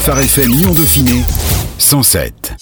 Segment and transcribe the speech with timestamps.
[0.00, 1.22] Phare FM Lyon Dauphiné
[1.76, 2.54] 107.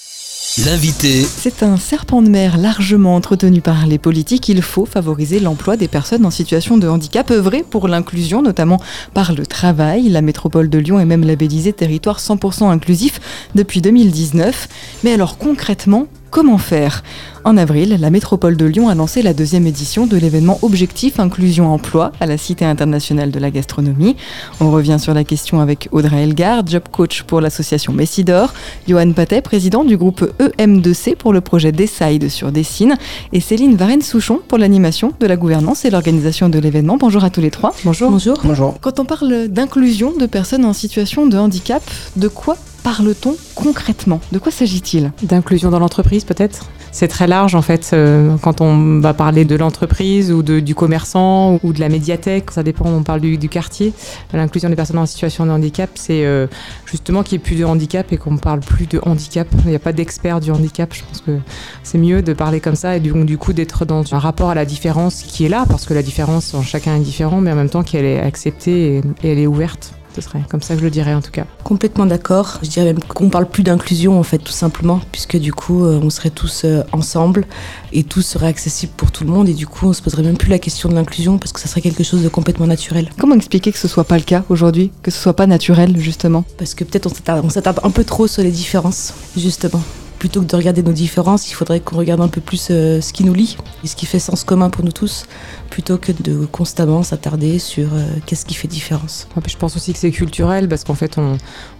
[0.65, 1.23] L'invité.
[1.23, 4.49] C'est un serpent de mer largement entretenu par les politiques.
[4.49, 8.81] Il faut favoriser l'emploi des personnes en situation de handicap, œuvrer pour l'inclusion, notamment
[9.13, 10.09] par le travail.
[10.09, 13.21] La métropole de Lyon est même labellisée territoire 100% inclusif
[13.55, 14.67] depuis 2019.
[15.05, 17.03] Mais alors concrètement, Comment faire?
[17.43, 21.73] En avril, la métropole de Lyon a lancé la deuxième édition de l'événement Objectif Inclusion
[21.73, 24.15] Emploi à la Cité internationale de la gastronomie.
[24.59, 28.53] On revient sur la question avec Audrey Elgar, job coach pour l'association Messidor,
[28.87, 32.95] Johan Patet, président du groupe EM2C pour le projet Decide sur Dessine,
[33.33, 36.97] et Céline Varenne-Souchon pour l'animation de la gouvernance et l'organisation de l'événement.
[36.97, 37.73] Bonjour à tous les trois.
[37.83, 38.11] Bonjour.
[38.11, 38.37] Bonjour.
[38.43, 38.79] Bonjour.
[38.81, 41.81] Quand on parle d'inclusion de personnes en situation de handicap,
[42.17, 44.21] de quoi parle-t-on concrètement?
[44.31, 45.11] De quoi s'agit-il?
[45.23, 46.65] D'inclusion dans l'entreprise peut-être?
[46.91, 51.59] C'est très large en fait euh, quand on va parler de l'entreprise ou du commerçant
[51.63, 53.93] ou de la médiathèque, ça dépend, on parle du, quartier.
[54.33, 56.47] L'inclusion des personnes en situation de handicap, c'est euh,
[56.85, 59.47] justement qu'il n'y ait plus de handicap et qu'on ne parle plus de handicap.
[59.65, 60.93] Il n'y a pas d'expert du handicap.
[60.93, 61.37] Je pense que
[61.83, 64.65] c'est mieux de parler comme ça et du, coup d'être dans un rapport à la
[64.65, 67.69] différence qui est là parce que la différence en chacun est différent, mais en même
[67.69, 69.98] temps qu'elle est acceptée et elle est ouverte.
[70.15, 71.45] Ce serait comme ça que je le dirais en tout cas.
[71.63, 72.59] Complètement d'accord.
[72.63, 75.99] Je dirais même qu'on parle plus d'inclusion en fait tout simplement puisque du coup euh,
[76.01, 77.45] on serait tous euh, ensemble
[77.93, 80.37] et tout serait accessible pour tout le monde et du coup on se poserait même
[80.37, 83.09] plus la question de l'inclusion parce que ça serait quelque chose de complètement naturel.
[83.19, 86.43] Comment expliquer que ce soit pas le cas aujourd'hui, que ce soit pas naturel justement?
[86.57, 87.09] Parce que peut-être
[87.43, 89.81] on s'attarde un peu trop sur les différences justement
[90.19, 93.13] plutôt que de regarder nos différences, il faudrait qu'on regarde un peu plus euh, ce
[93.13, 95.25] qui nous lie et ce qui fait sens commun pour nous tous,
[95.69, 99.27] plutôt que de constamment s'attarder sur euh, qu'est-ce qui fait différence.
[99.47, 101.37] Je pense aussi que c'est culturel parce qu'en fait on,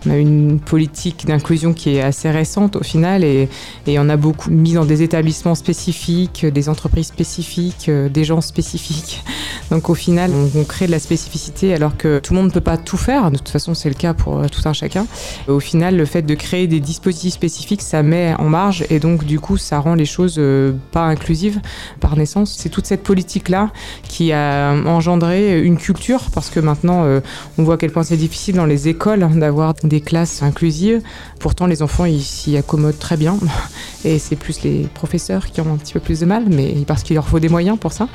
[0.09, 3.49] a une politique d'inclusion qui est assez récente au final et,
[3.85, 8.39] et, on a beaucoup mis dans des établissements spécifiques, des entreprises spécifiques, euh, des gens
[8.39, 9.21] spécifiques.
[9.69, 12.53] Donc au final on, on, crée de la spécificité alors que tout le monde ne
[12.53, 15.05] peut pas tout faire, de toute façon c'est le cas pour tout un chacun.
[15.49, 19.23] Au final le fait de créer des dispositifs spécifiques ça met en marge et donc
[19.23, 21.59] du coup ça rend les choses euh, pas inclusives
[21.99, 22.55] par naissance.
[22.57, 23.71] C'est toute cette politique là
[24.03, 27.19] qui a engendré une culture parce que maintenant euh,
[27.57, 31.01] on voit à quel point c'est difficile dans les écoles d'avoir des classes inclusives.
[31.39, 33.37] Pourtant les enfants ils s'y accommodent très bien
[34.05, 37.03] et c'est plus les professeurs qui ont un petit peu plus de mal mais parce
[37.03, 38.07] qu'il leur faut des moyens pour ça.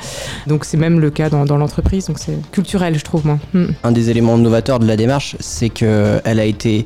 [0.47, 3.39] Donc c'est même le cas dans, dans l'entreprise donc c'est culturel je trouve moi.
[3.53, 3.67] Hmm.
[3.83, 6.85] Un des éléments novateurs de la démarche c'est qu'elle a été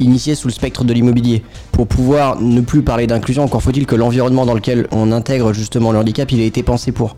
[0.00, 1.42] initié sous le spectre de l'immobilier.
[1.72, 5.92] Pour pouvoir ne plus parler d'inclusion, encore faut-il que l'environnement dans lequel on intègre justement
[5.92, 7.16] le handicap, il ait été pensé pour.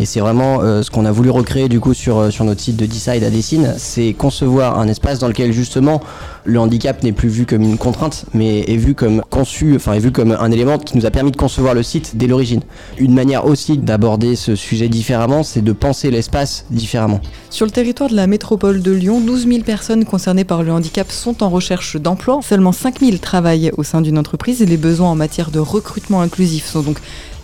[0.00, 2.76] Et c'est vraiment euh, ce qu'on a voulu recréer du coup sur, sur notre site
[2.76, 6.00] de Decide à Dessine, c'est concevoir un espace dans lequel justement
[6.44, 10.00] le handicap n'est plus vu comme une contrainte, mais est vu comme conçu, enfin est
[10.00, 12.60] vu comme un élément qui nous a permis de concevoir le site dès l'origine.
[12.98, 17.20] Une manière aussi d'aborder ce sujet différemment, c'est de penser l'espace différemment.
[17.50, 21.10] Sur le territoire de la métropole de Lyon, 12 000 personnes concernées par le handicap
[21.10, 22.40] sont en recherche d'emploi.
[22.42, 26.20] Seulement 5 000 travaillent au sein d'une entreprise et les besoins en matière de recrutement
[26.20, 26.98] inclusif sont donc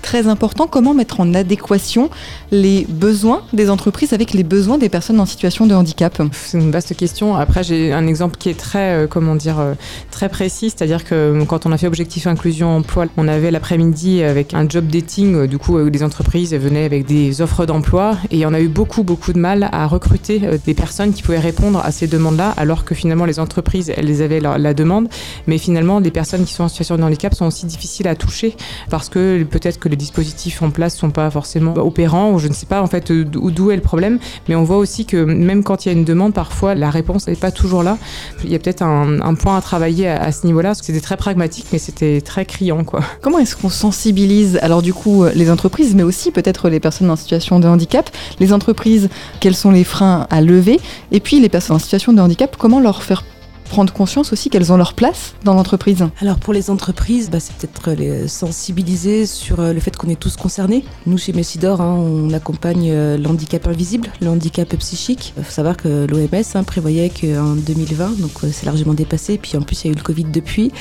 [0.08, 0.66] très important.
[0.66, 2.08] Comment mettre en adéquation
[2.50, 6.70] les besoins des entreprises avec les besoins des personnes en situation de handicap C'est une
[6.70, 7.36] vaste question.
[7.36, 9.74] Après, j'ai un exemple qui est très, euh, comment dire, euh,
[10.10, 14.54] très précis, c'est-à-dire que quand on a fait Objectif Inclusion Emploi, on avait l'après-midi avec
[14.54, 18.54] un job dating, euh, du coup, des entreprises venaient avec des offres d'emploi et on
[18.54, 22.06] a eu beaucoup, beaucoup de mal à recruter des personnes qui pouvaient répondre à ces
[22.06, 25.08] demandes-là, alors que finalement les entreprises, elles avaient la, la demande,
[25.46, 28.56] mais finalement, les personnes qui sont en situation de handicap sont aussi difficiles à toucher
[28.88, 32.54] parce que peut-être que les dispositifs en place sont pas forcément opérants ou je ne
[32.54, 34.18] sais pas en fait d'où est le problème.
[34.48, 37.26] Mais on voit aussi que même quand il y a une demande parfois la réponse
[37.26, 37.98] n'est pas toujours là.
[38.44, 41.66] Il y a peut-être un, point à travailler à, ce niveau là c'était très pragmatique
[41.72, 43.00] mais c'était très criant quoi.
[43.20, 47.16] Comment est-ce qu'on sensibilise alors du coup les entreprises mais aussi peut-être les personnes en
[47.16, 48.08] situation de handicap?
[48.40, 49.08] Les entreprises
[49.40, 50.80] quels sont les freins à lever?
[51.12, 53.22] Et puis les personnes en situation de handicap comment leur faire
[53.68, 57.54] prendre conscience aussi qu'elles ont leur place dans l'entreprise Alors pour les entreprises, bah, c'est
[57.56, 60.84] peut-être les sensibiliser sur le fait qu'on est tous concernés.
[61.06, 65.34] Nous chez Messidor, hein, on accompagne euh, l'handicap invisible, le handicap psychique.
[65.36, 69.56] Il faut savoir que l'OMS hein, prévoyait qu'en 2020, donc euh, c'est largement dépassé, puis
[69.56, 70.72] en plus il y a eu le Covid depuis,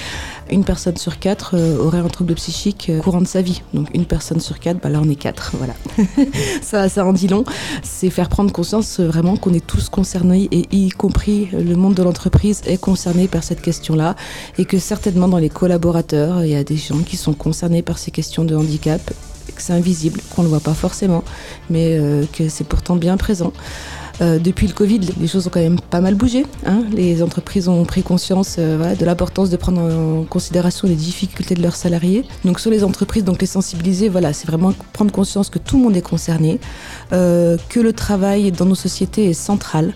[0.52, 3.62] une personne sur quatre euh, aurait un trouble psychique euh, courant de sa vie.
[3.74, 5.74] Donc une personne sur quatre, bah là on est quatre, voilà.
[6.62, 7.44] ça, ça en dit long.
[7.84, 11.96] C'est faire prendre conscience euh, vraiment qu'on est tous concernés, et y compris le monde
[11.96, 14.16] de l'entreprise est concerné par cette question-là,
[14.58, 17.98] et que certainement dans les collaborateurs, il y a des gens qui sont concernés par
[17.98, 19.02] ces questions de handicap,
[19.58, 21.24] que c'est invisible, qu'on ne le voit pas forcément,
[21.70, 23.54] mais euh, que c'est pourtant bien présent.
[24.20, 26.44] Euh, depuis le Covid, les choses ont quand même pas mal bougé.
[26.66, 31.54] Hein les entreprises ont pris conscience euh, de l'importance de prendre en considération les difficultés
[31.54, 32.26] de leurs salariés.
[32.44, 35.84] Donc sur les entreprises, donc les sensibiliser, voilà, c'est vraiment prendre conscience que tout le
[35.84, 36.60] monde est concerné,
[37.12, 39.94] que le travail dans nos sociétés est central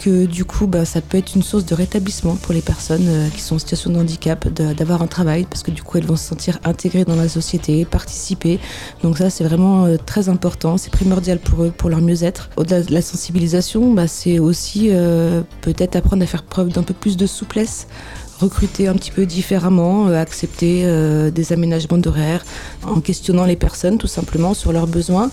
[0.00, 3.28] que du coup, bah, ça peut être une source de rétablissement pour les personnes euh,
[3.28, 6.16] qui sont en situation de handicap, d'avoir un travail, parce que du coup, elles vont
[6.16, 8.58] se sentir intégrées dans la société, participer.
[9.02, 12.48] Donc ça, c'est vraiment euh, très important, c'est primordial pour eux, pour leur mieux-être.
[12.56, 16.94] Au-delà de la sensibilisation, bah, c'est aussi euh, peut-être apprendre à faire preuve d'un peu
[16.94, 17.86] plus de souplesse
[18.40, 20.84] recruter un petit peu différemment, accepter
[21.30, 22.44] des aménagements d'horaires,
[22.86, 25.30] en questionnant les personnes tout simplement sur leurs besoins.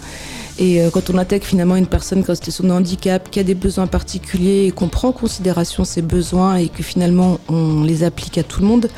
[0.60, 3.54] Et euh, quand on intègre finalement une personne qui a son handicap, qui a des
[3.54, 8.38] besoins particuliers et qu'on prend en considération ses besoins et que finalement on les applique
[8.38, 8.90] à tout le monde,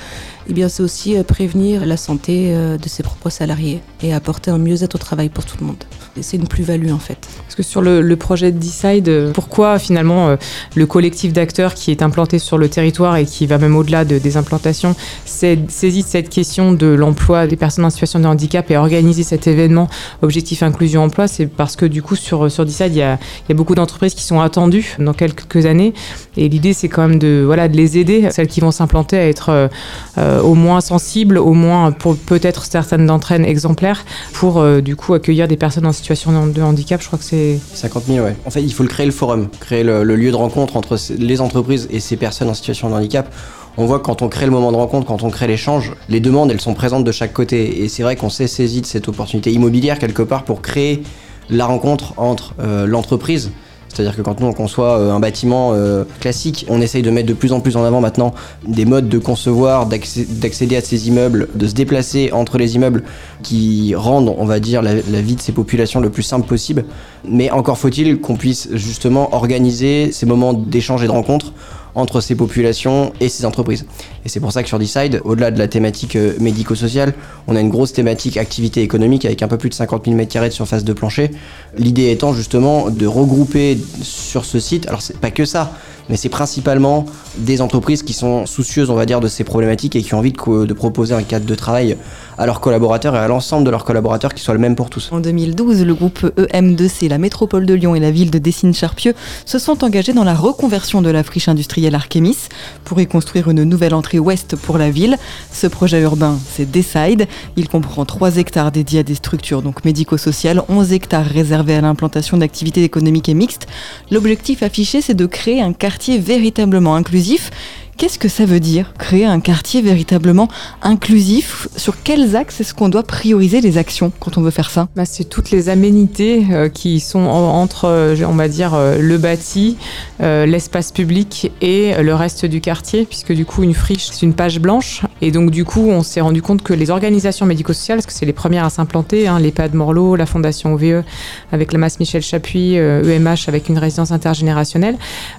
[0.47, 4.57] eh c'est aussi euh, prévenir la santé euh, de ses propres salariés et apporter un
[4.57, 5.83] mieux-être au travail pour tout le monde.
[6.21, 7.17] C'est une plus-value en fait.
[7.43, 10.35] Parce que sur le, projet de Decide, pourquoi finalement
[10.75, 14.17] le collectif d'acteurs qui est implanté sur le territoire et qui va même au-delà de,
[14.17, 14.95] des implantations
[15.25, 19.87] saisit cette question de l'emploi des personnes en situation de handicap et organiser cet événement
[20.21, 23.17] Objectif Inclusion Emploi, c'est parce que du coup sur, sur Decide, il y a,
[23.53, 25.93] beaucoup d'entreprises qui sont attendues dans quelques années
[26.37, 29.27] et l'idée c'est quand même de, voilà, de les aider, celles qui vont s'implanter à
[29.27, 29.69] être
[30.17, 34.95] euh, au moins sensibles, au moins pour peut-être certaines d'entre elles exemplaires, pour euh, du
[34.95, 37.01] coup accueillir des personnes en situation de handicap.
[37.01, 38.35] Je crois que c'est 50 000, ouais.
[38.45, 41.41] En fait, il faut le créer le forum, créer le, lieu de rencontre entre les
[41.41, 43.33] entreprises et ces personnes en situation de handicap
[43.77, 46.19] on voit que quand on crée le moment de rencontre, quand on crée l'échange, les
[46.19, 47.81] demandes, elles sont présentes de chaque côté.
[47.81, 51.03] Et c'est vrai qu'on s'est saisi de cette opportunité immobilière quelque part pour créer
[51.49, 53.51] la rencontre entre euh, l'entreprise,
[53.89, 57.27] c'est-à-dire que quand nous on conçoit euh, un bâtiment euh, classique, on essaye de mettre
[57.27, 58.33] de plus en plus en avant maintenant
[58.65, 63.03] des modes de concevoir, d'accéder à ces immeubles, de se déplacer entre les immeubles
[63.43, 66.85] qui rendent, on va dire, la, la vie de ces populations le plus simple possible.
[67.27, 71.53] Mais encore faut-il qu'on puisse justement organiser ces moments d'échange et de rencontre
[71.95, 73.85] entre ces populations et ces entreprises.
[74.25, 77.13] Et c'est pour ça que sur Decide, au-delà de la thématique euh, médico-sociale,
[77.47, 80.45] on a une grosse thématique activité économique avec un peu plus de 50 000 m2
[80.45, 81.31] de surface de plancher.
[81.77, 85.73] L'idée étant justement de regrouper sur ce site, alors c'est pas que ça,
[86.09, 87.05] mais c'est principalement
[87.37, 90.33] des entreprises qui sont soucieuses, on va dire, de ces problématiques et qui ont envie
[90.33, 91.97] de, proposer un cadre de travail
[92.37, 95.09] à leurs collaborateurs et à l'ensemble de leurs collaborateurs qui soit le même pour tous.
[95.11, 99.13] En 2012, le groupe EM2C, la métropole de Lyon et la ville de Dessines-Charpieu
[99.45, 102.37] se sont engagés dans la reconversion de la friche industrielle Archemis
[102.85, 105.17] pour y construire une nouvelle entrée ouest pour la ville.
[105.51, 107.27] Ce projet urbain, c'est Decide.
[107.55, 112.37] Il comprend 3 hectares dédiés à des structures donc médico-sociales, 11 hectares réservés à l'implantation
[112.37, 113.67] d'activités économiques et mixtes.
[114.11, 117.51] L'objectif affiché, c'est de créer un quartier véritablement inclusif
[117.99, 120.47] Qu'est-ce que ça veut dire, créer un quartier véritablement
[120.81, 121.67] inclusif?
[121.75, 124.87] Sur quels axes est-ce qu'on doit prioriser les actions quand on veut faire ça?
[124.95, 129.17] Bah, C'est toutes les aménités euh, qui sont entre, euh, on va dire, euh, le
[129.17, 129.75] bâti,
[130.21, 134.61] l'espace public et le reste du quartier, puisque du coup, une friche, c'est une page
[134.61, 135.01] blanche.
[135.21, 138.25] Et donc, du coup, on s'est rendu compte que les organisations médico-sociales, parce que c'est
[138.25, 141.03] les premières à s'implanter, hein, l'EHPAD Morlot, la Fondation OVE,
[141.51, 144.97] avec la masse Michel Chapuis, EMH, e avec une résidence intergénérationnelle,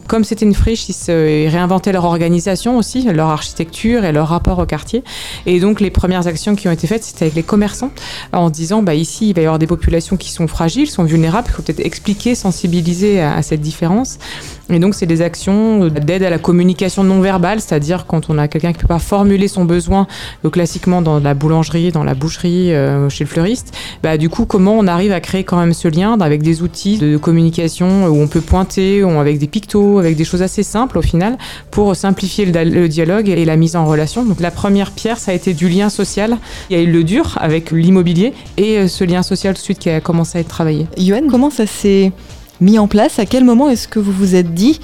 [0.08, 4.28] comme c'était une friche, ils, se, ils réinventaient leur organisation aussi, leur architecture et leur
[4.28, 5.02] rapport au quartier.
[5.46, 7.90] Et donc les premières actions qui ont été faites, c'était avec les commerçants,
[8.32, 11.48] en disant bah ici il va y avoir des populations qui sont fragiles, sont vulnérables,
[11.50, 14.18] il faut peut-être expliquer, sensibiliser à, cette différence.
[14.70, 18.48] Et donc c'est des actions d'aide à la communication non verbale, c'est-à-dire quand on a
[18.48, 20.06] quelqu'un qui peut pas formuler son besoin
[20.44, 24.46] euh, classiquement dans la boulangerie, dans la boucherie, euh, chez le fleuriste, bah du coup
[24.46, 28.20] comment on arrive à créer quand même ce lien avec des outils de communication où
[28.20, 31.36] on peut pointer, avec des pictos, avec des choses assez simples au final
[31.70, 34.24] pour simplifier le, dialogue et la mise en relation.
[34.24, 36.38] Donc la première pierre, ça a été du lien social.
[36.68, 39.64] Il y a eu le dur avec l'immobilier et euh, ce lien social tout de
[39.64, 40.86] suite qui a commencé à être travaillé.
[40.96, 42.12] Yoann, comment ça s'est
[42.60, 44.80] mis en place À quel moment est-ce que vous vous êtes dit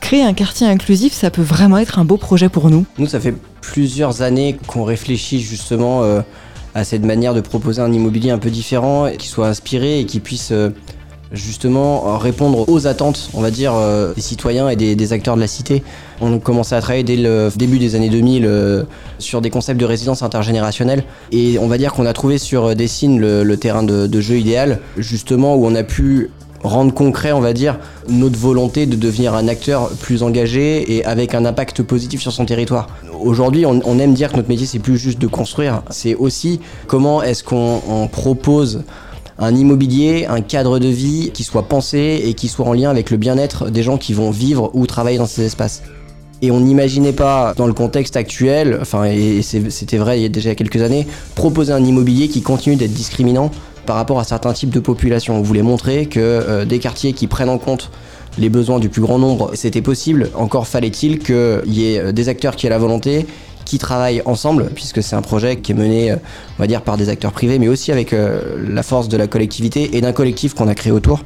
[0.00, 2.86] créer un quartier inclusif, ça peut vraiment être un beau projet pour nous?
[2.98, 6.20] Nous, ça fait plusieurs années qu'on réfléchit justement euh,
[6.76, 10.20] à cette manière de proposer un immobilier un peu différent, qui soit inspiré et qui
[10.20, 10.68] puisse euh,
[11.32, 13.72] justement euh, répondre aux attentes, on va dire,
[14.14, 15.82] des citoyens et des, acteurs de la cité.
[16.20, 18.82] On commençait à travailler dès le début des années 2000 euh,
[19.18, 23.18] sur des concepts de résidence intergénérationnelle et on va dire qu'on a trouvé sur Dessine
[23.18, 26.30] le, le terrain de, jeu idéal, justement où on a pu
[26.66, 31.34] rendre concret, on va dire, notre volonté de devenir un acteur plus engagé et avec
[31.34, 32.88] un impact positif sur son territoire.
[33.20, 37.22] Aujourd'hui, on, aime dire que notre métier, c'est plus juste de construire, c'est aussi comment
[37.22, 38.82] est-ce qu'on propose
[39.38, 43.10] un immobilier, un cadre de vie qui soit pensé et qui soit en lien avec
[43.10, 45.82] le bien-être des gens qui vont vivre ou travailler dans ces espaces.
[46.42, 50.28] Et on n'imaginait pas, dans le contexte actuel, enfin, et c'était vrai il y a
[50.28, 53.50] déjà quelques années, proposer un immobilier qui continue d'être discriminant
[53.86, 55.36] par rapport à certains types de populations.
[55.36, 57.90] On voulait montrer que euh, des quartiers qui prennent en compte
[58.38, 60.28] les besoins du plus grand nombre, c'était possible.
[60.34, 63.26] Encore fallait-il qu'il y ait euh, des acteurs qui aient la volonté
[63.64, 66.16] qui travaillent ensemble, puisque c'est un projet qui est mené, euh,
[66.56, 69.96] on va dire, par des acteurs privés, mais aussi avec la force de la collectivité
[69.96, 71.24] et d'un collectif qu'on a créé autour.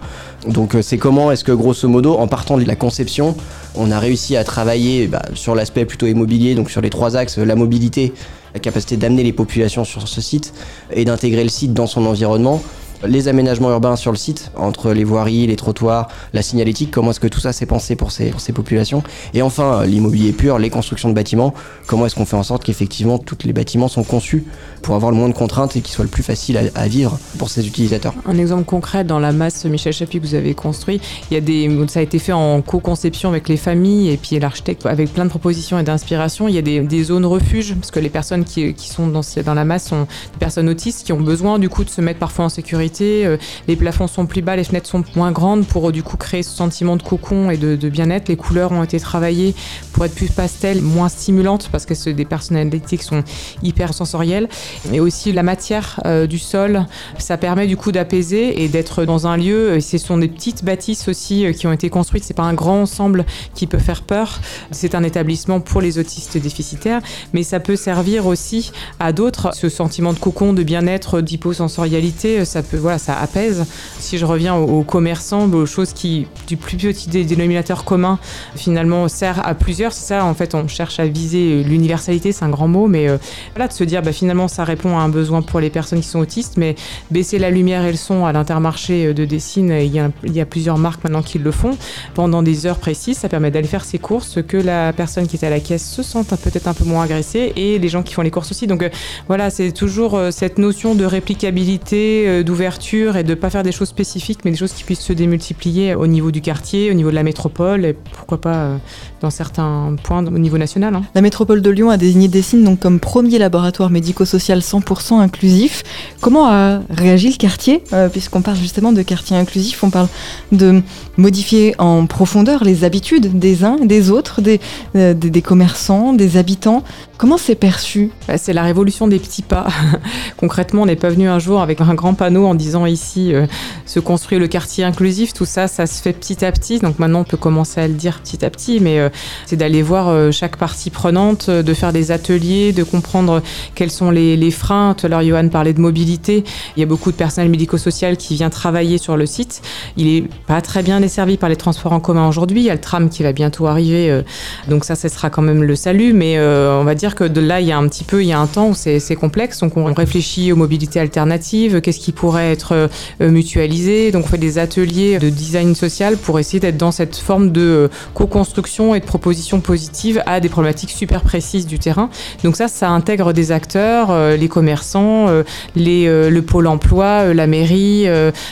[0.49, 3.37] Donc c'est comment est-ce que, grosso modo, en partant de la conception,
[3.75, 7.37] On a réussi à travailler bah, sur l'aspect plutôt immobilier, donc sur les trois axes,
[7.37, 8.15] la mobilité,
[8.55, 10.53] la capacité d'amener les populations sur ce site
[10.93, 12.63] et d'intégrer le site dans son environnement
[13.07, 17.21] les aménagements urbains sur le site, entre les voiries, les trottoirs, la signalétique, comment est-ce
[17.21, 19.03] que tout ça s'est pensé pour ces, populations.
[19.33, 21.55] Et enfin, l'immobilier pur, les constructions de bâtiments,
[21.87, 24.45] comment est-ce qu'on fait en sorte qu'effectivement tous les bâtiments sont conçus
[24.83, 27.49] pour avoir le moins de contraintes et qu'ils soient le plus facile à, vivre pour
[27.49, 28.13] ces utilisateurs.
[28.27, 31.41] Un exemple concret dans la masse Michel Chapuis que vous avez construit, il y a
[31.41, 35.25] des, ça a été fait en co-conception avec les familles et puis l'architecte avec plein
[35.25, 36.49] de propositions et d'inspiration.
[36.49, 39.55] Il y a des, zones refuges parce que les personnes qui, qui sont dans, dans
[39.55, 42.47] la masse sont des personnes autistes qui ont besoin du coup de se mettre parfois
[42.47, 43.37] en sécurité euh,
[43.69, 46.51] les plafonds sont plus bas, les fenêtres sont moins grandes pour du coup créer ce
[46.51, 48.29] sentiment de cocon et de, bien-être.
[48.29, 49.55] Les couleurs ont été travaillées
[49.93, 53.23] pour être plus pastel, moins stimulantes parce que c'est des personnalités qui sont
[53.63, 54.49] hyper sensorielles.
[54.93, 56.87] Et aussi la matière euh, du sol,
[57.19, 59.81] ça permet du coup d'apaiser et d'être dans un lieu.
[59.81, 62.25] Ce sont des petites bâtisses aussi euh, qui ont été construites.
[62.25, 64.41] C'est pas un grand ensemble qui peut faire peur.
[64.71, 67.01] C'est un établissement pour les autistes déficitaires,
[67.33, 69.51] mais ça peut servir aussi à d'autres.
[69.53, 73.65] Ce sentiment de cocon, de bien-être, d'hyposensorialité, ça peut voilà, ça apaise.
[73.99, 78.19] Si je reviens aux, commerçants, aux choses qui, du plus petit dénominateur commun,
[78.57, 82.49] finalement, sert à plusieurs, c'est ça, en fait, on cherche à viser l'universalité, c'est un
[82.49, 83.19] grand mot, mais euh,
[83.55, 86.09] voilà, de se dire, bah, finalement, ça répond à un besoin pour les personnes qui
[86.09, 86.75] sont autistes, mais
[87.11, 91.05] baisser la lumière et le son à l'intermarché de Dessine, il y, a, plusieurs marques
[91.05, 91.77] maintenant qui le font,
[92.15, 95.45] pendant des heures précises, ça permet d'aller faire ses courses, que la personne qui est
[95.45, 98.23] à la caisse se sente peut-être un peu moins agressée, et les gens qui font
[98.23, 98.67] les courses aussi.
[98.67, 98.89] Donc euh,
[99.29, 103.73] voilà, c'est toujours euh, cette notion de réplicabilité, d'ouverture et de ne pas faire des
[103.73, 107.11] choses spécifiques, mais des choses qui puissent se démultiplier au niveau du quartier, au niveau
[107.11, 108.77] de la métropole, et pourquoi pas euh,
[109.21, 110.95] dans certains points au niveau national.
[110.95, 111.03] Hein.
[111.15, 115.83] La métropole de Lyon a désigné Dessine donc comme premier laboratoire médico-social 100% inclusif.
[116.21, 120.09] Comment a réagi le quartier euh, Puisqu'on parle justement de quartier inclusif, on parle
[120.53, 120.83] de
[121.17, 124.61] modifier en profondeur les habitudes des uns, des autres, des,
[124.97, 126.83] euh, des, commerçants, des habitants.
[127.19, 128.11] Comment c'est perçu?
[128.27, 129.69] Bah, C'est la révolution des petits pas.
[130.39, 133.47] Concrètement, on n'est pas venu un jour avec un grand panneau en disant ici euh,
[133.87, 135.33] se construit le quartier inclusif.
[135.33, 136.79] Tout ça, ça se fait petit à petit.
[136.79, 139.09] Donc maintenant, on peut commencer à le dire petit à petit, mais euh,
[139.47, 143.43] c'est d'aller voir chaque partie prenante, de faire des ateliers, de comprendre
[143.75, 144.95] quels sont les, les freins.
[144.95, 146.45] Tout à l'heure, Johan parlait de mobilité.
[146.77, 149.63] Il y a beaucoup de personnel médico-social qui vient travailler sur le site.
[149.97, 152.61] Il est pas très bien desservi par les transports en commun aujourd'hui.
[152.61, 154.23] Il y a le tram qui va bientôt arriver.
[154.69, 156.13] donc ça, ce sera quand même le salut.
[156.13, 158.33] Mais on va dire que de là, il y a un petit peu, il y
[158.33, 159.61] a un temps où c'est complexe.
[159.61, 162.73] Donc, on réfléchit aux mobilités alternatives, qu'est-ce qui pourrait être
[163.21, 164.11] euh, mutualisé.
[164.11, 167.61] Donc, on fait des ateliers de design social pour essayer d'être dans cette forme de
[167.61, 172.11] euh, co-construction et de proposition positive à des problématiques super précises du terrain.
[172.45, 175.29] Donc, ça, ça intègre des acteurs, euh, les commerçants,
[175.77, 178.07] les, le pôle emploi, la mairie,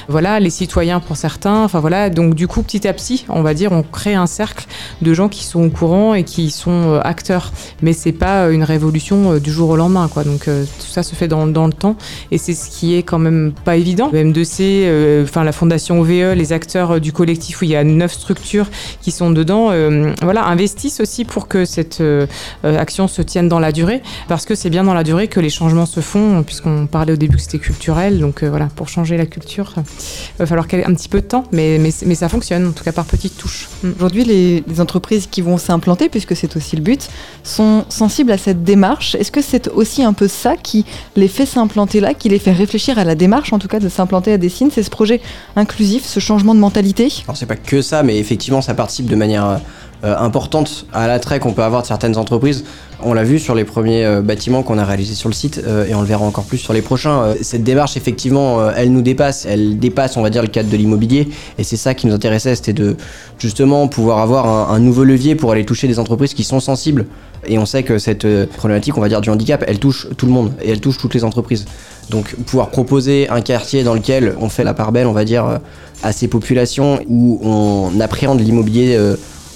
[0.09, 1.65] voilà, les citoyens pour certains.
[1.65, 2.11] Enfin, voilà.
[2.11, 4.67] Donc, du coup, petit à petit, on va dire, on crée un cercle
[5.03, 7.53] de gens qui sont au courant et qui sont acteurs.
[7.83, 10.09] Mais c'est pas une révolution du jour au lendemain.
[10.09, 10.25] Quoi.
[10.25, 11.97] Donc tout ça se fait dans, dans le temps
[12.31, 14.11] et c'est ce qui est quand même pas évident.
[14.13, 17.85] Le M2C, euh, enfin la fondation OVE, les acteurs du collectif où il y a
[17.85, 18.67] neuf structures
[19.01, 19.71] qui sont dedans,
[20.23, 22.03] voilà, investissent aussi pour que cette
[22.63, 25.51] action se tienne dans la durée parce que c'est bien dans la durée que les
[25.51, 28.19] changements se font puisqu'on parlait au début que c'était culturel.
[28.21, 29.83] Donc voilà, pour changer la culture, il
[30.39, 32.93] va falloir un petit peu de temps, mais, mais, mais ça fonctionne, en tout cas
[32.93, 33.69] par petites touches.
[33.97, 37.09] Aujourd'hui, les, les entreprises qui vont s'implanter, puisque c'est aussi le but,
[37.43, 39.15] sont sensibles à cette démarche.
[39.15, 40.85] Est-ce que c'est aussi un peu ça qui
[41.17, 43.89] les fait s'implanter là, qui les fait réfléchir à la démarche, en tout cas, de
[43.89, 45.21] s'implanter à Dessine C'est ce projet
[45.57, 47.13] inclusif, ce changement de mentalité?
[47.25, 49.61] Alors, c'est pas que ça, mais effectivement, ça participe de manière
[50.05, 52.63] euh, importante à l'attrait qu'on peut avoir de certaines entreprises.
[53.03, 55.89] On l'a vu sur les premiers euh, bâtiments qu'on a réalisés sur le site euh,
[55.89, 57.35] et on le verra encore plus sur les prochains.
[57.43, 59.45] cette démarche, effectivement, elle nous dépasse.
[59.45, 61.29] Elle dépasse, on va dire, le cadre de l'immobilier.
[61.59, 62.97] Et c'est ça qui nous intéressait, c'était de
[63.41, 67.07] justement pouvoir avoir un, nouveau levier pour aller toucher des entreprises qui sont sensibles.
[67.49, 70.33] Et on sait que cette problématique, on va dire, du handicap, elle touche tout le
[70.33, 71.65] monde et elle touche toutes les entreprises.
[72.11, 75.59] Donc pouvoir proposer un quartier dans lequel on fait la part belle, on va dire,
[76.05, 78.97] à ces populations où on appréhende l'immobilier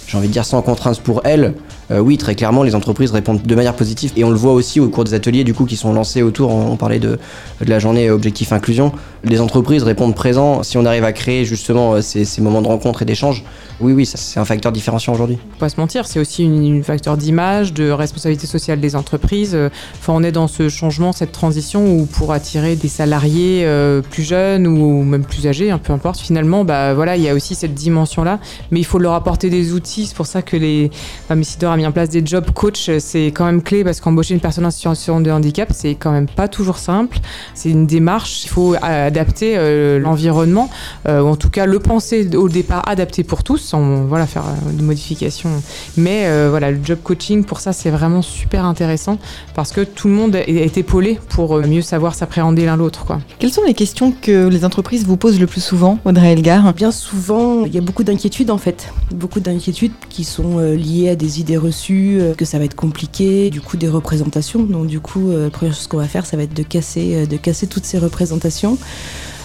[0.07, 1.55] j'ai envie de dire sans contrainte pour elles,
[1.91, 4.13] euh, oui, très clairement, les entreprises répondent de manière positive.
[4.17, 6.51] Et on le voit aussi au cours des ateliers du coup qui sont lancés autour.
[6.51, 7.19] On, parlait de,
[7.61, 8.93] de, la journée objectif inclusion.
[9.25, 10.65] Les entreprises répondent présents.
[10.65, 13.45] Si on arrive à créer justement euh, ces, moments de rencontre et d'échange,
[13.81, 15.39] oui, oui, c'est un facteur différenciant aujourd'hui.
[15.61, 19.57] Pas se mentir, c'est aussi un facteur d'image, de responsabilité sociale des entreprises.
[19.95, 24.25] Enfin, on est dans ce changement, cette transition où pour attirer des salariés euh, plus
[24.25, 27.55] jeunes ou même plus âgés, hein, peu importe, finalement, bah voilà, il y a aussi
[27.55, 28.41] cette dimension-là.
[28.73, 30.07] Mais il faut leur apporter des outils.
[30.07, 30.91] C'est pour ça que les,
[31.25, 34.35] enfin, Messidor a mis en place des job coach, c'est quand même clé parce qu'embaucher
[34.35, 37.19] une personne en situation de handicap, c'est quand même pas toujours simple.
[37.55, 38.75] C'est une démarche, il faut
[39.13, 40.71] adapter euh, l'environnement,
[41.07, 44.45] euh, ou en tout cas le penser au départ adapté pour tous, sans voilà, faire
[44.45, 45.51] euh, des modifications.
[45.99, 49.19] Mais voilà, le job coaching, pour ça, c'est vraiment super intéressant
[49.55, 53.19] parce que tout le monde est épaulé pour mieux savoir s'appréhender l'un l'autre.
[53.39, 56.73] Quelles sont les questions que les entreprises vous posent le plus souvent, Audrey Elgar?
[56.73, 58.93] Bien souvent, il y a beaucoup d'inquiétudes en fait.
[59.13, 63.61] Beaucoup d'inquiétudes qui sont liées à des idées reçues, que ça va être compliqué, du
[63.61, 64.63] coup des représentations.
[64.63, 67.37] Donc du coup, la première chose qu'on va faire, ça va être de casser, de
[67.37, 68.79] casser toutes ces représentations.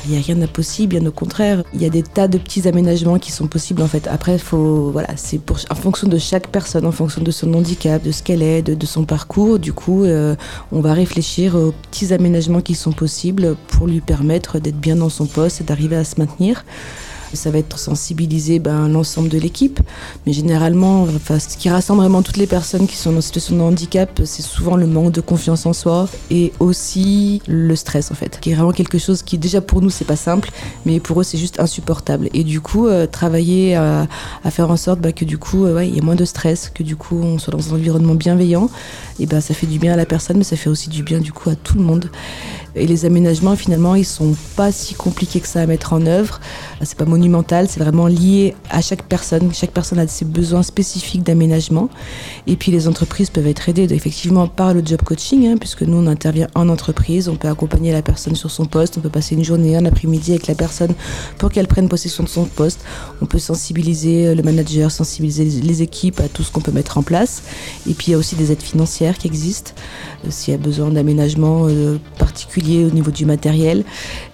[0.05, 1.63] Il n'y a rien d'impossible, bien au contraire.
[1.73, 4.07] Il y a des tas de petits aménagements qui sont possibles en fait.
[4.07, 8.01] Après, faut, voilà, c'est pour, en fonction de chaque personne, en fonction de son handicap,
[8.01, 9.59] de ce qu'elle est, de, son parcours.
[9.59, 10.35] Du coup, euh,
[10.71, 15.09] on va réfléchir aux petits aménagements qui sont possibles pour lui permettre d'être bien dans
[15.09, 16.63] son poste et d'arriver à se maintenir.
[17.33, 19.79] Ça va être sensibiliser ben, l'ensemble de l'équipe.
[20.25, 24.21] Mais généralement, ce qui rassemble vraiment toutes les personnes qui sont en situation de handicap,
[24.25, 28.51] c'est souvent le manque de confiance en soi et aussi le stress en fait, qui
[28.51, 30.51] est vraiment quelque chose qui déjà pour nous c'est pas simple,
[30.85, 32.29] mais pour eux c'est juste insupportable.
[32.33, 34.07] Et du coup, euh, travailler à,
[34.49, 36.83] faire en sorte ben, que du coup, euh, il y ait moins de stress, que
[36.83, 38.69] du coup on soit dans un environnement bienveillant,
[39.19, 41.19] et ben ça fait du bien à la personne, mais ça fait aussi du bien
[41.19, 42.09] du coup à tout le monde.
[42.77, 46.39] Et les aménagements, finalement, ils sont pas si compliqués que ça à mettre en œuvre.
[46.81, 49.53] C'est pas monumental, c'est vraiment lié à chaque personne.
[49.53, 51.89] Chaque personne a ses besoins spécifiques d'aménagement.
[52.45, 55.97] Et puis les entreprises peuvent être aidées effectivement par le job coaching, hein, puisque nous
[55.97, 59.35] on intervient en entreprise, on peut accompagner la personne sur son poste, on peut passer
[59.35, 60.93] une journée, un après-midi avec la personne
[61.37, 62.81] pour qu'elle prenne possession de son poste.
[63.21, 67.03] On peut sensibiliser le manager, sensibiliser les équipes à tout ce qu'on peut mettre en
[67.03, 67.43] place.
[67.89, 69.71] Et puis il y a aussi des aides financières qui existent
[70.25, 71.97] euh, s'il y a besoin d'aménagement euh,
[72.67, 73.83] particulier au niveau du matériel.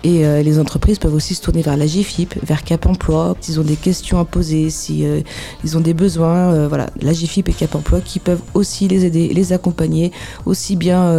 [0.03, 3.59] Et euh, les entreprises peuvent aussi se tourner vers la GFIP, vers Cap Emploi, s'ils
[3.59, 5.21] ont des questions à poser, si euh,
[5.63, 6.53] ils ont des besoins.
[6.53, 10.11] Euh, voilà, la GFIP et Cap Emploi qui peuvent aussi les aider, les accompagner,
[10.45, 11.13] aussi bien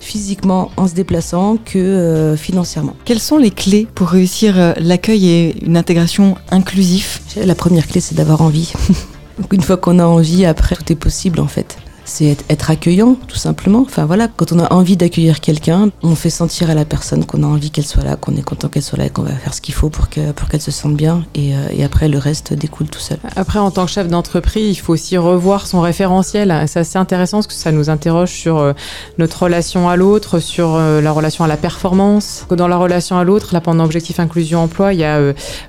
[0.00, 2.96] physiquement en se déplaçant que financièrement.
[3.04, 8.14] Quelles sont les clés pour réussir l'accueil et une intégration inclusif La première clé, c'est
[8.14, 8.72] d'avoir envie.
[9.52, 13.36] une fois qu'on a envie, après, tout est possible en fait c'est être, accueillant, tout
[13.36, 13.82] simplement.
[13.86, 17.42] Enfin voilà, quand on a envie d'accueillir quelqu'un, on fait sentir à la personne qu'on
[17.42, 19.54] a envie qu'elle soit là, qu'on est content qu'elle soit là et qu'on va faire
[19.54, 21.24] ce qu'il faut pour qu'elle pour qu'elle se sente bien.
[21.34, 23.18] Et, euh, et, après, le reste découle tout seul.
[23.36, 26.64] Après, en tant que chef d'entreprise, il faut aussi revoir son référentiel.
[26.66, 28.72] C'est assez intéressant parce que ça nous interroge sur euh,
[29.18, 32.46] notre relation à l'autre, sur euh, la relation à la performance.
[32.50, 35.20] Dans la relation à l'autre, là, pendant Objectif Inclusion Emploi, il y a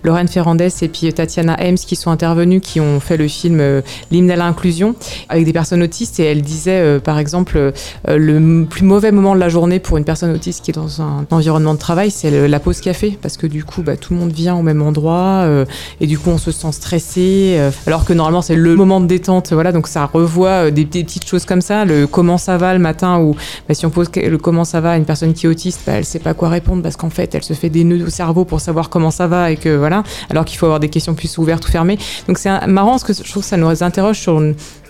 [0.04, 3.62] Lorraine Ferrandez et puis Tatiana Hems qui sont intervenus, qui ont fait le film
[4.12, 4.96] L'hymne à l'inclusion
[5.30, 7.72] avec des personnes autistes elle disait, euh, par exemple, euh,
[8.06, 11.26] le plus mauvais moment de la journée pour une personne autiste qui est dans un
[11.32, 14.32] environnement de travail, c'est la pause café, parce que du coup, bah, tout le monde
[14.32, 15.66] vient au même endroit, euh,
[16.02, 19.54] et du coup, on se sent stressé, alors que normalement, c'est le moment de détente,
[19.54, 23.20] voilà, donc ça revoit des, petites choses comme ça, le comment ça va le matin,
[23.20, 23.36] ou
[23.68, 25.94] bah, si on pose le comment ça va à une personne qui est autiste, bah,
[25.94, 28.46] elle sait pas quoi répondre, parce qu'en fait, elle se fait des nœuds au cerveau
[28.46, 31.38] pour savoir comment ça va, et que voilà, alors qu'il faut avoir des questions plus
[31.38, 31.98] ouvertes ou fermées.
[32.28, 34.42] Donc c'est marrant, parce que je trouve que ça nous interroge sur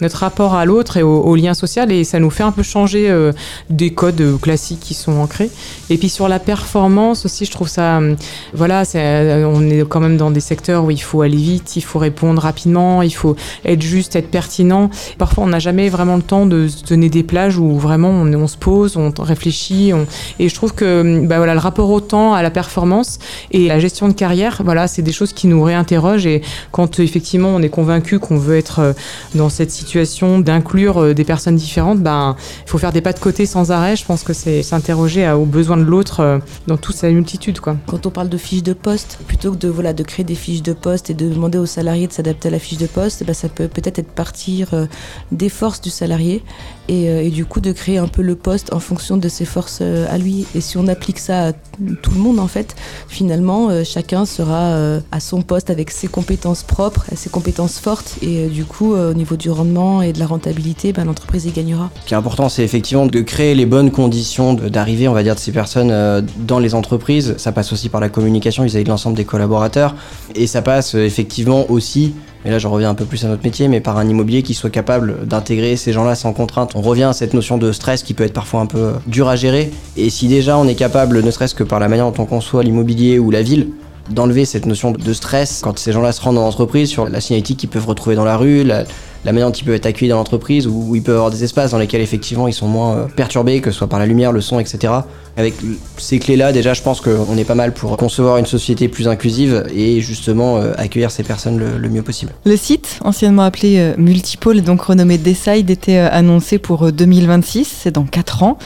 [0.01, 2.63] notre rapport à l'autre et au, au, lien social et ça nous fait un peu
[2.63, 3.31] changer euh,
[3.69, 5.49] des codes euh, classiques qui sont ancrés.
[5.89, 8.15] Et puis sur la performance aussi, je trouve ça, euh,
[8.53, 11.99] voilà, on est quand même dans des secteurs où il faut aller vite, il faut
[11.99, 13.35] répondre rapidement, il faut
[13.65, 14.89] être juste, être pertinent.
[15.17, 18.47] Parfois, on n'a jamais vraiment le temps de se donner des plages où vraiment on,
[18.47, 19.91] se pose, on réfléchit.
[20.39, 23.19] Et je trouve que bah voilà, le rapport au temps, à la performance
[23.51, 26.27] et la gestion de carrière, voilà, c'est des choses qui nous réinterrogent.
[26.27, 28.93] Et quand effectivement on est convaincu qu'on veut être
[29.33, 33.45] dans cette situation d'inclure des personnes différentes, ben, il faut faire des pas de côté
[33.45, 33.95] sans arrêt.
[33.95, 37.59] Je pense que c'est s'interroger aux besoins de l'autre euh, dans toute sa multitude.
[37.59, 37.77] Quoi.
[37.87, 40.63] Quand on parle de fiches de poste, plutôt que de, voilà, de créer des fiches
[40.63, 43.33] de poste et de demander aux salariés de s'adapter à la fiche de poste, ben,
[43.33, 44.85] ça peut peut-être être partir euh,
[45.31, 46.43] des forces du salarié
[46.89, 49.81] euh, et, du coup de créer un peu le poste en fonction de ses forces
[49.81, 50.45] à lui.
[50.55, 52.75] Et si on applique ça à tout le monde, en fait,
[53.07, 58.17] finalement, chacun sera à son poste avec ses compétences propres, ses compétences fortes.
[58.21, 61.89] Et du coup, au niveau du rendement et de la rentabilité, ben, l'entreprise gagnera.
[62.01, 65.35] Ce qui est important, c'est effectivement de créer les bonnes conditions d'arrivée, on va dire,
[65.35, 67.35] de ces personnes euh, dans les entreprises.
[67.37, 69.95] Ça passe aussi par la communication vis-à-vis de l'ensemble des collaborateurs.
[70.35, 72.13] Et ça passe euh, effectivement aussi
[72.45, 74.53] et là je reviens un peu plus à notre métier, mais par un immobilier qui
[74.53, 76.73] soit capable d'intégrer ces gens-là sans contrainte.
[76.75, 79.27] On revient à cette notion de stress qui peut être parfois un peu euh, dur
[79.27, 79.71] à gérer.
[79.97, 82.63] Et si déjà on est capable, ne serait-ce que par la manière dont on conçoit
[82.63, 83.69] l'immobilier ou la ville,
[84.11, 87.57] d'enlever cette notion de stress quand ces gens-là se rendent dans l'entreprise sur la signalétique
[87.57, 88.83] qu'ils peuvent retrouver dans la rue, la
[89.31, 91.77] manière dont ils peuvent être accueillis dans l'entreprise, où ils peuvent avoir des espaces dans
[91.77, 94.59] lesquels effectivement ils sont moins euh, perturbés, que ce soit par la lumière, le son,
[94.59, 94.93] etc.
[95.37, 95.53] Avec
[95.97, 99.65] ces clés-là, déjà, je pense qu'on est pas mal pour concevoir une société plus inclusive
[99.73, 102.31] et justement euh, accueillir ces personnes le, mieux possible.
[102.45, 108.05] Le site, anciennement appelé euh, Multipole, donc renommé Decide, était annoncé pour 2026, c'est dans
[108.05, 108.57] 4 ans.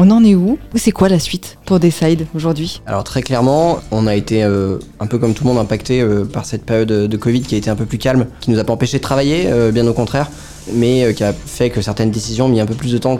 [0.00, 4.06] On en est où C'est quoi la suite pour Decide aujourd'hui Alors très clairement, on
[4.06, 7.16] a été euh, un peu comme tout le monde impacté euh, par cette période de
[7.16, 9.48] Covid qui a été un peu plus calme, qui nous a pas empêché de travailler,
[9.48, 10.30] euh, bien au contraire,
[10.72, 13.18] mais qui a fait que certaines décisions ont mis un peu plus de temps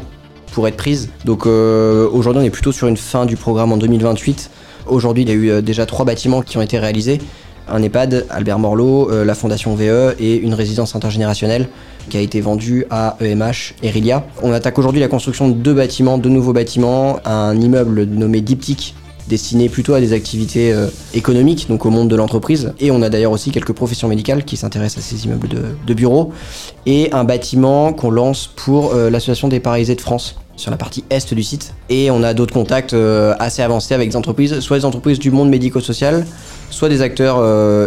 [0.53, 1.11] pour être prises.
[1.25, 4.49] Donc aujourd'hui on est plutôt sur une fin du programme en 2028.
[4.87, 7.19] Aujourd'hui il y a eu déjà trois bâtiments qui ont été réalisés
[7.71, 11.69] un EHPAD, Albert Morlot, la Fondation VE et une résidence intergénérationnelle
[12.09, 14.25] qui a été vendu à EMH et Rilia.
[14.43, 18.95] On attaque aujourd'hui la construction de deux bâtiments, deux nouveaux bâtiments, un immeuble nommé Diptyque
[19.29, 22.73] destiné plutôt à des activités euh, économiques, donc au monde de l'entreprise.
[22.81, 26.33] Et on a d'ailleurs aussi quelques professions médicales qui s'intéressent à ces immeubles de, bureaux.
[26.87, 31.05] Et un bâtiment qu'on lance pour euh, l'Association des paralysés de France sur la partie
[31.09, 31.73] est du site.
[31.89, 35.31] Et on a d'autres contacts euh, assez avancés avec des entreprises, soit des entreprises du
[35.31, 36.27] monde médico-social,
[36.71, 37.43] soit des acteurs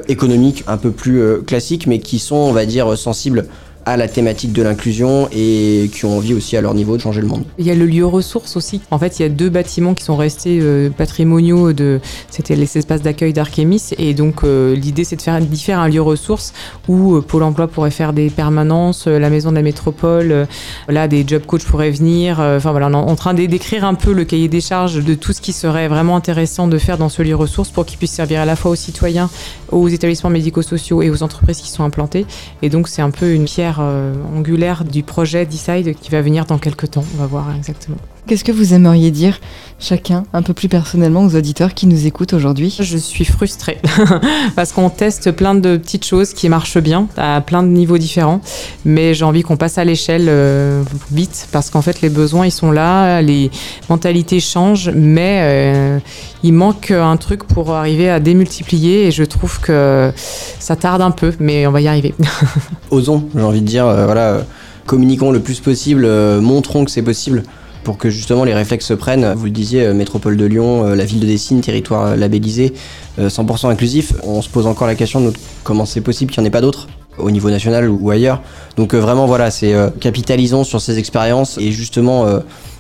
[0.08, 3.46] économiques un peu plus classiques, mais qui sont, on va dire, sensibles
[3.86, 7.22] à la thématique de l'inclusion et qui ont envie aussi à leur niveau de changer
[7.22, 7.44] le monde.
[7.58, 8.82] Il y a le lieu ressources aussi.
[8.92, 12.78] En fait, il y a deux bâtiments qui sont restés euh, patrimoniaux de c'était les
[12.78, 16.54] espaces d'accueil d'Archemis et donc euh, l'idée c'est de faire d'y faire un lieu ressources
[16.88, 20.48] où euh, Pôle emploi pourrait faire des permanences, la maison de la métropole,
[20.88, 22.40] là des job coachs pourraient venir.
[22.40, 25.34] Enfin voilà, on est en train d'écrire un peu le cahier des charges de tout
[25.34, 28.42] ce qui serait vraiment intéressant de faire dans ce lieu ressources pour qu'il puisse servir
[28.42, 29.30] à la fois aux citoyens,
[29.72, 32.26] aux établissements médico-sociaux et aux entreprises qui sont implantées.
[32.62, 36.46] Et donc c'est un peu une pierre euh, angulaire du projet Decide qui va venir
[36.46, 37.06] dans quelques temps.
[37.16, 37.98] On va voir exactement.
[38.28, 39.40] Qu'est-ce que vous aimeriez dire
[39.80, 42.76] chacun un peu plus personnellement aux auditeurs qui nous écoutent aujourd'hui?
[42.80, 43.80] Je suis frustrée
[44.56, 48.40] parce qu'on teste plein de petites choses qui marchent bien à plein de niveaux différents,
[48.86, 52.52] mais j'ai envie qu'on passe à l'échelle euh, vite parce qu'en fait les besoins ils
[52.52, 53.50] sont là, les
[53.90, 56.00] mentalités changent, mais euh,
[56.44, 60.14] il manque un truc pour arriver à démultiplier et je trouve que
[60.60, 62.14] ça tarde un peu, mais on va y arriver.
[62.92, 64.46] Osons, j'ai envie de dire, euh, voilà,
[64.86, 66.08] communiquons le plus possible,
[66.40, 67.44] montrons que c'est possible
[67.84, 69.34] pour que justement les réflexes se prennent.
[69.34, 72.74] Vous le disiez, euh, métropole de Lyon, euh, la ville de Dessine, territoire euh, labellisé,
[73.20, 74.14] 100% inclusif.
[74.24, 76.62] On se pose encore la question de comment c'est possible qu'il n'y en ait pas
[76.62, 78.42] d'autres au niveau national ou ailleurs.
[78.78, 82.26] Donc vraiment voilà, c'est capitalisons sur ces expériences et justement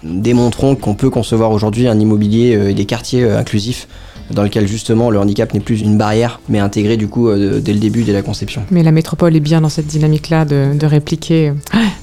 [0.03, 3.89] démontrons qu'on peut concevoir aujourd'hui un immobilier et des quartiers inclusifs
[4.31, 7.79] dans lequel justement le handicap n'est plus une barrière, mais intégré du coup dès le
[7.79, 8.63] début, dès la conception.
[8.71, 11.51] Mais la métropole est bien dans cette dynamique-là de, répliquer.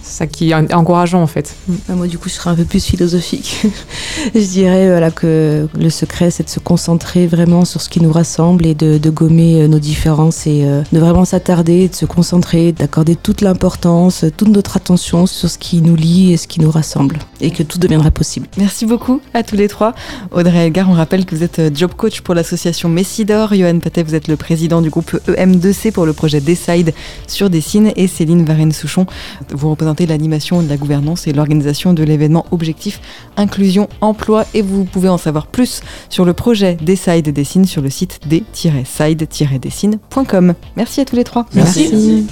[0.09, 1.55] C'est ça qui est encourageant en fait.
[1.69, 3.67] Bah, moi du coup je serais un peu plus philosophique.
[4.35, 8.11] je dirais voilà, que le secret c'est de se concentrer vraiment sur ce qui nous
[8.11, 12.73] rassemble et de, gommer euh, nos différences et euh, de vraiment s'attarder, de se concentrer,
[12.73, 16.71] d'accorder toute l'importance, toute notre attention sur ce qui nous lie et ce qui nous
[16.71, 18.47] rassemble et que tout deviendra possible.
[18.57, 19.95] Merci beaucoup à tous les trois.
[20.31, 23.55] Audrey Elgar, on rappelle que vous êtes job coach pour l'association Messidor.
[23.55, 26.95] Johan Patet, vous êtes le président du groupe EM2C pour le projet Decide
[27.27, 27.93] sur Dessine.
[27.97, 29.07] Et Céline Varenne-Souchon,
[29.51, 33.01] vous représentez l'animation de la gouvernance et l'organisation de l'événement Objectif
[33.37, 34.45] Inclusion Emploi.
[34.55, 40.55] Et vous pouvez en savoir plus sur le projet Decide Dessine sur le site d-side-dessine.com.
[40.77, 41.47] Merci à tous les trois.
[41.55, 41.91] Merci.
[41.93, 42.27] Merci.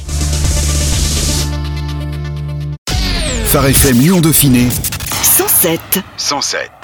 [3.45, 4.69] Phare FM Lyon Dauphiné
[5.23, 6.76] 107 107